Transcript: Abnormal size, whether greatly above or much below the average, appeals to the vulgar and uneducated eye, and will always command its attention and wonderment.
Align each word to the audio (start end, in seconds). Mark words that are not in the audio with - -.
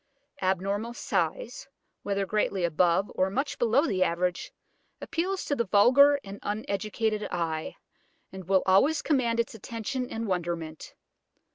Abnormal 0.41 0.95
size, 0.95 1.67
whether 2.01 2.25
greatly 2.25 2.63
above 2.63 3.11
or 3.13 3.29
much 3.29 3.59
below 3.59 3.85
the 3.85 4.01
average, 4.03 4.51
appeals 4.99 5.45
to 5.45 5.55
the 5.55 5.67
vulgar 5.67 6.19
and 6.23 6.39
uneducated 6.41 7.27
eye, 7.29 7.75
and 8.31 8.45
will 8.45 8.63
always 8.65 9.03
command 9.03 9.39
its 9.39 9.53
attention 9.53 10.09
and 10.09 10.25
wonderment. 10.27 10.95